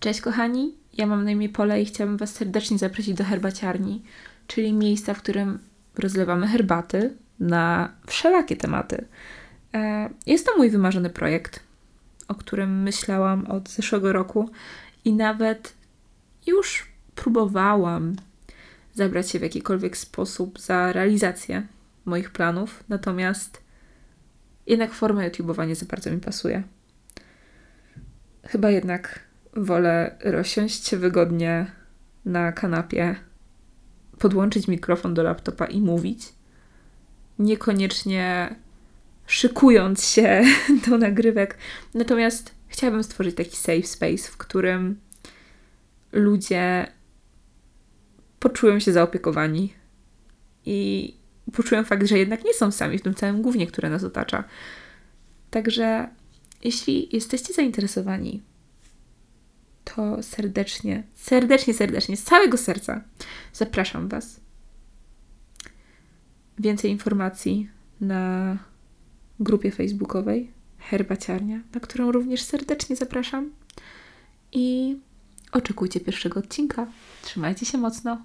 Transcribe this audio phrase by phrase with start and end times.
[0.00, 4.02] Cześć kochani, ja mam na imię Pola i chciałabym Was serdecznie zaprosić do herbaciarni,
[4.46, 5.58] czyli miejsca, w którym
[5.98, 9.04] rozlewamy herbaty na wszelakie tematy.
[9.74, 11.60] E, jest to mój wymarzony projekt,
[12.28, 14.50] o którym myślałam od zeszłego roku
[15.04, 15.74] i nawet
[16.46, 18.16] już próbowałam
[18.94, 21.66] zabrać się w jakikolwiek sposób za realizację
[22.04, 23.62] moich planów, natomiast
[24.66, 26.62] jednak forma YouTube'owa nie za bardzo mi pasuje.
[28.46, 31.66] Chyba jednak wolę rozsiąść się wygodnie
[32.24, 33.16] na kanapie,
[34.18, 36.32] podłączyć mikrofon do laptopa i mówić.
[37.38, 38.56] Niekoniecznie
[39.26, 40.42] szykując się
[40.88, 41.58] do nagrywek.
[41.94, 45.00] Natomiast chciałabym stworzyć taki safe space, w którym
[46.12, 46.86] ludzie
[48.40, 49.74] poczują się zaopiekowani
[50.66, 51.14] i
[51.52, 54.44] poczują fakt, że jednak nie są sami w tym całym głównie, które nas otacza.
[55.50, 56.08] Także
[56.64, 58.42] jeśli jesteście zainteresowani
[59.94, 63.04] to serdecznie, serdecznie, serdecznie, z całego serca
[63.52, 64.40] zapraszam Was.
[66.58, 68.56] Więcej informacji na
[69.40, 73.50] grupie facebookowej Herbaciarnia, na którą również serdecznie zapraszam.
[74.52, 74.96] I
[75.52, 76.86] oczekujcie pierwszego odcinka.
[77.22, 78.22] Trzymajcie się mocno.